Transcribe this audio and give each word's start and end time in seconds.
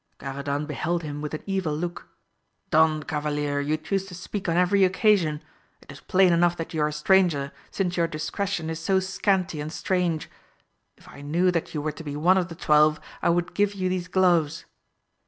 Garadan 0.17 0.65
beheld 0.65 1.03
him 1.03 1.21
with 1.21 1.35
an 1.35 1.43
evil 1.45 1.75
look— 1.75 2.07
Don 2.71 3.03
Cavalier, 3.03 3.59
you 3.59 3.77
chuse 3.77 4.03
to 4.05 4.15
speak 4.15 4.49
on 4.49 4.57
every 4.57 4.83
occasion! 4.83 5.43
it 5.79 5.91
is 5.91 5.99
plain 6.01 6.33
enough 6.33 6.57
that 6.57 6.73
you 6.73 6.81
are 6.81 6.87
a 6.87 6.91
stranger, 6.91 7.51
since 7.69 7.97
your 7.97 8.07
discretion 8.07 8.71
is 8.71 8.79
so 8.79 8.99
scanty 8.99 9.61
and 9.61 9.71
strange 9.71 10.23
j 10.23 10.29
if 10.97 11.07
I 11.07 11.21
knew 11.21 11.51
that 11.51 11.75
you 11.75 11.83
were 11.83 11.91
to 11.91 12.03
be 12.03 12.15
one 12.15 12.39
of 12.39 12.47
the 12.47 12.55
twelve 12.55 12.99
I 13.21 13.29
would 13.29 13.53
give 13.53 13.75
you 13.75 13.89
these 13.89 14.07
gloves 14.07 14.65